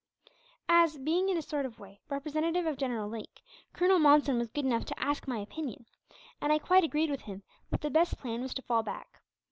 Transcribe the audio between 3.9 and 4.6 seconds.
Monson was